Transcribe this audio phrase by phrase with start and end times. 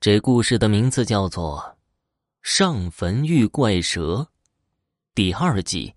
[0.00, 1.58] 这故事的名字叫做
[2.40, 4.14] 《上坟遇怪蛇》
[5.14, 5.94] 第二集。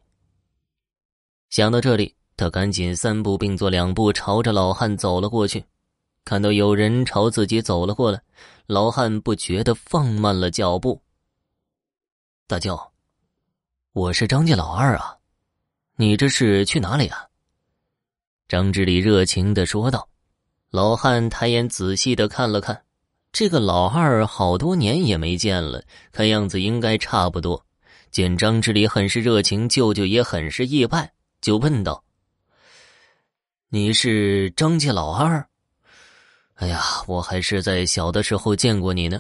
[1.50, 5.64] 想到这里，他赶紧三步并作两步，朝着老汉走了过去。
[6.26, 8.22] 看到有人朝自己走了过来，
[8.66, 11.02] 老汉不觉得放慢了脚步。
[12.46, 12.78] 大舅，
[13.94, 15.18] 我是张家老二啊，
[15.96, 17.30] 你这是去哪里啊？
[18.50, 20.10] 张志礼热情的说道。
[20.72, 22.84] 老汉抬眼仔细的看了看。
[23.34, 27.66] 这个老二好多年也没见了，看样子应该差不多。
[28.12, 31.12] 见张志礼很是热情，舅舅也很是意外，
[31.42, 32.04] 就问道
[33.70, 35.44] ：“你是张家老二？
[36.58, 39.20] 哎呀，我还是在小的时候见过你呢。”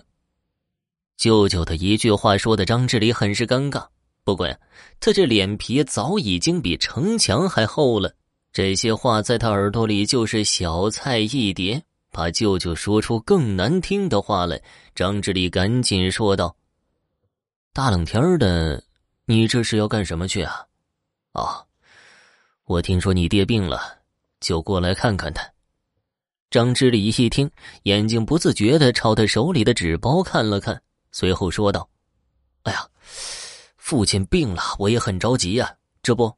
[1.17, 3.83] 舅舅的一句话说的张志礼很是尴尬。
[4.23, 4.55] 不过呀，
[4.99, 8.13] 他这脸皮早已经比城墙还厚了，
[8.51, 11.81] 这些话在他耳朵里就是小菜一碟。
[12.13, 14.61] 怕舅舅说出更难听的话来，
[14.93, 16.55] 张志礼赶紧说道
[17.73, 18.83] ：“大冷天的，
[19.25, 20.67] 你这是要干什么去啊
[21.33, 21.65] ？”“啊，
[22.65, 23.97] 我听说你爹病了，
[24.39, 25.43] 就过来看看他。”
[26.51, 27.49] 张志礼一听，
[27.81, 30.79] 眼睛不自觉的朝他手里的纸包看了看，
[31.11, 31.89] 随后说道
[32.61, 32.87] ：“哎呀，
[33.75, 35.75] 父亲病了，我也很着急呀。
[36.03, 36.31] 这不，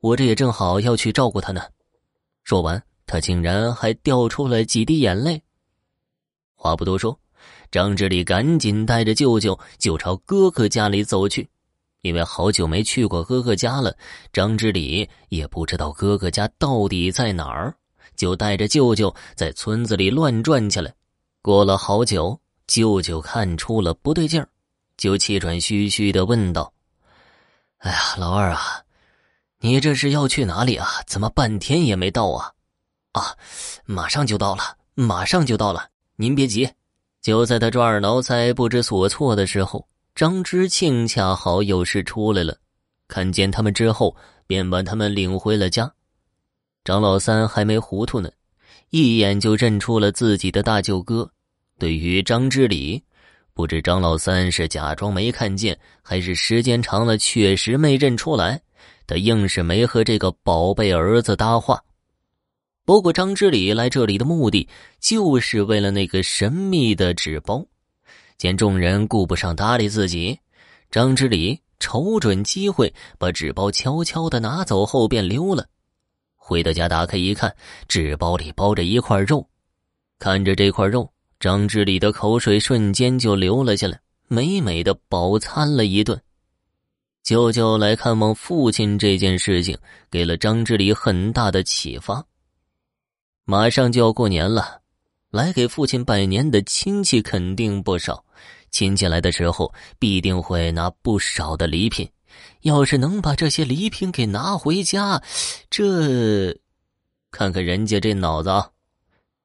[0.00, 1.62] 我这也正好要去照顾他呢。”
[2.44, 2.80] 说完。
[3.10, 5.42] 他竟然还掉出了几滴眼泪。
[6.54, 7.18] 话不多说，
[7.68, 11.48] 张志礼赶紧带着舅舅就朝哥哥家里走去。
[12.02, 13.92] 因为好久没去过哥哥家了，
[14.32, 17.74] 张志礼也不知道哥哥家到底在哪儿，
[18.14, 20.94] 就带着舅舅在村子里乱转起来。
[21.42, 24.48] 过了好久，舅舅看出了不对劲儿，
[24.96, 26.72] 就气喘吁吁的问道
[27.78, 28.84] ：“哎呀，老二啊，
[29.58, 30.86] 你这是要去哪里啊？
[31.08, 32.52] 怎么半天也没到啊？”
[33.12, 33.34] 啊，
[33.84, 34.62] 马上就到了，
[34.94, 36.68] 马上就到了，您别急。
[37.20, 42.56] 就在他抓耳挠腮、不知所措的时候，张知庆恰好有事出来了，
[43.08, 44.16] 看见他们之后，
[44.46, 45.92] 便把他们领回了家。
[46.84, 48.30] 张老三还没糊涂呢，
[48.90, 51.30] 一眼就认出了自己的大舅哥。
[51.78, 53.02] 对于张之礼，
[53.52, 58.60] 不知张老三是假装没看见，还是时间长了确实没认出来，
[59.06, 61.82] 他硬是没和这个宝贝儿子搭话。
[62.90, 64.68] 不过，张之礼来这里的目的
[64.98, 67.64] 就是为了那个神秘的纸包。
[68.36, 70.36] 见众人顾不上搭理自己，
[70.90, 75.68] 张之礼瞅准机会把纸包悄悄的拿走后便溜了。
[76.34, 77.54] 回到家，打开一看，
[77.86, 79.48] 纸包里包着一块肉。
[80.18, 81.08] 看着这块肉，
[81.38, 86.20] 张之礼的口水瞬间就流了下来，美美的饱餐了一顿。
[87.22, 89.78] 舅舅来看望父亲这件事情，
[90.10, 92.26] 给了张之礼很大的启发。
[93.44, 94.80] 马上就要过年了，
[95.30, 98.24] 来给父亲拜年的亲戚肯定不少。
[98.70, 102.08] 亲戚来的时候，必定会拿不少的礼品。
[102.60, 105.20] 要是能把这些礼品给拿回家，
[105.68, 106.56] 这
[107.32, 108.70] 看看人家这脑子啊，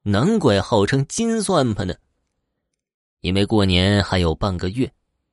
[0.04, 1.96] 难怪号称金算盘呢。
[3.22, 4.92] 因为过年还有半个月，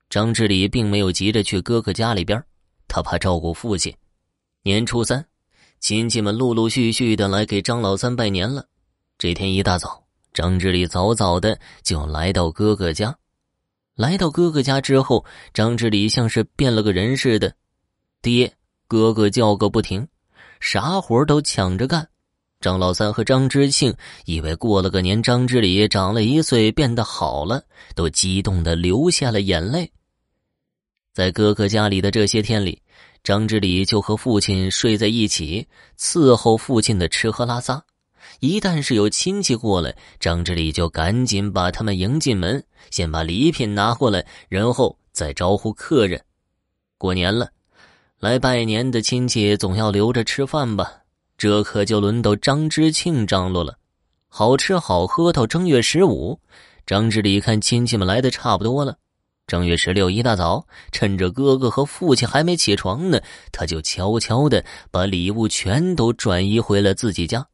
[0.09, 2.43] 张志礼并没有急着去哥哥家里边，
[2.89, 3.95] 他怕照顾父亲。
[4.62, 5.22] 年初三。
[5.82, 8.65] 亲戚们陆陆续续的来给张老三拜年了。
[9.19, 13.19] 这天一大早，张志礼早早的就来到哥哥家。
[13.97, 17.53] 来到哥哥家之后，张志礼像是变了个人似的，
[18.22, 18.54] 爹、
[18.87, 20.06] 哥哥叫个不停，
[20.60, 22.09] 啥活都抢着干。
[22.60, 23.92] 张老三和张之庆
[24.25, 27.60] 以为过了个年，张志礼长了一岁，变得好了，
[27.97, 29.91] 都激动的流下了眼泪。
[31.12, 32.81] 在哥哥家里的这些天里。
[33.25, 37.81] 张志礼就和父亲睡在一起，伺候父亲的吃喝拉撒。
[38.41, 46.21] 一旦是有亲戚过来，张志礼就赶紧把他们迎进门，先把礼品拿过来，然后再招呼客人。
[46.99, 47.49] 过年了，
[48.19, 50.93] 来拜年的亲戚总要留着吃饭吧？
[51.39, 53.78] 这可就轮到张之庆张罗了，
[54.28, 56.41] 好吃好喝到正月十五。
[56.84, 58.97] 张志礼看亲戚们来的差不多了。
[59.47, 67.47] 正月十六一大早，趁着哥哥和父亲还没起床呢，他就悄悄的把礼物全都转移回了自己家。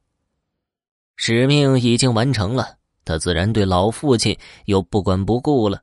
[1.16, 5.82] 使命已经完成了，他自然对老父亲又不管不顾了。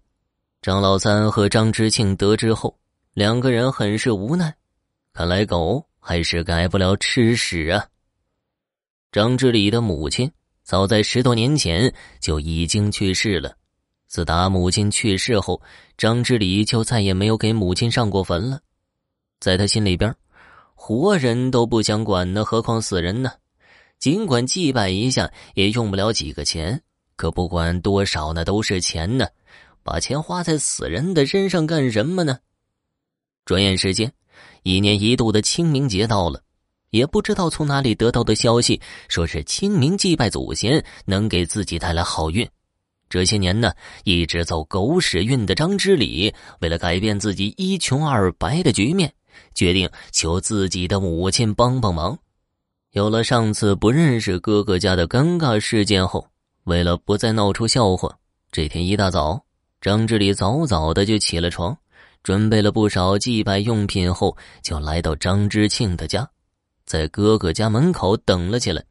[0.61, 2.79] 张老三和张之庆得知后，
[3.13, 4.55] 两个人很是无奈，
[5.13, 7.85] 看来狗还是改不了吃屎啊。
[9.11, 10.31] 张志礼的母亲
[10.63, 13.55] 早在十多年前就已经去世了。
[14.07, 15.61] 自打母亲去世后，
[15.97, 18.59] 张之礼就再也没有给母亲上过坟了。
[19.39, 20.15] 在他心里边，
[20.73, 23.31] 活人都不想管呢，何况死人呢？
[23.99, 26.81] 尽管祭拜一下也用不了几个钱，
[27.15, 29.27] 可不管多少，那都是钱呢。
[29.83, 32.39] 把钱花在死人的身上干什么呢？
[33.45, 34.11] 转眼时间，
[34.63, 36.41] 一年一度的清明节到了，
[36.89, 42.47] 也不知道从哪里得到的消息，说是清明祭拜祖先能给自己带来好运。
[43.09, 43.71] 这些年呢，
[44.03, 49.13] 一直走狗屎运的张之礼，为了改变自己一穷二白的局面，
[49.53, 52.17] 决定求自己的母亲帮帮忙。
[52.91, 56.27] 有了上次不认识哥哥家的尴尬事件后，
[56.63, 58.17] 为了不再闹出笑话，
[58.51, 59.43] 这天一大早，
[59.81, 61.77] 张之礼早早的就起了床，
[62.23, 66.27] 准备了不少祭拜用品后，就来到张之庆的家，
[66.85, 68.83] 在哥哥家门口等了起来。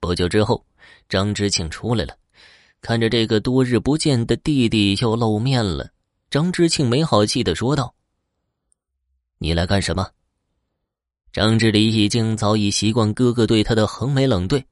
[0.00, 0.64] 不久之后，
[1.08, 2.14] 张之庆出来了。
[2.82, 5.88] 看着这个多日不见的弟弟又露面了，
[6.28, 7.94] 张之庆没好气的说道
[9.38, 10.10] ：“你来干什么？”
[11.32, 14.66] 张之礼已经早已习惯哥哥对他的横眉冷对，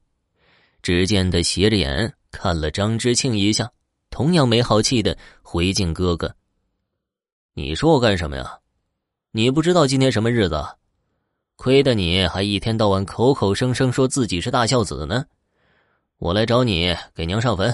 [0.81, 3.71] 只见他斜着眼看了张之庆一下，
[4.09, 6.35] 同样没好气的回敬哥哥
[7.55, 8.59] ：“你说我干什么呀？
[9.31, 10.61] 你不知道今天什么日子？
[11.55, 15.25] 亏得你还一天到晚口口声声说自己是大孝子呢！
[16.17, 17.73] 我来找你给娘上坟。”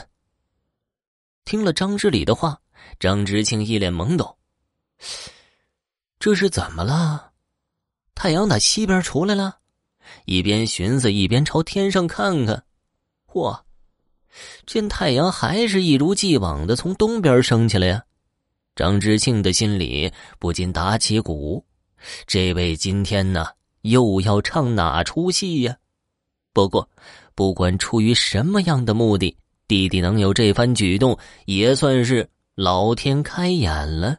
[1.48, 2.60] 听了张之礼的话，
[3.00, 4.36] 张之庆一脸懵懂。
[6.20, 7.32] 这是怎么了？
[8.14, 9.60] 太阳打西边出来了？
[10.26, 12.66] 一边寻思，一边朝天上看看。
[13.28, 13.62] 嚯，
[14.66, 18.04] 见太阳还是一如既往的从东边升起来呀！
[18.76, 21.66] 张之庆的心里不禁打起鼓。
[22.26, 23.48] 这位今天呢，
[23.84, 25.78] 又要唱哪出戏呀？
[26.52, 26.90] 不过，
[27.36, 29.38] 不管出于什么样的目的。
[29.68, 34.18] 弟弟能有这番举动，也算是老天开眼了。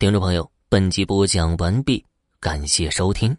[0.00, 2.04] 听众朋友，本集播讲完毕，
[2.40, 3.36] 感谢收听。